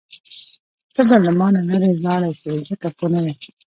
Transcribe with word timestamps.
ته 0.93 1.01
به 1.07 1.17
له 1.25 1.31
مانه 1.39 1.61
لرې 1.69 1.91
لاړه 2.05 2.31
شې 2.39 2.51
ځکه 2.69 2.87
پوه 2.97 3.09
نه 3.13 3.19
وې. 3.23 3.33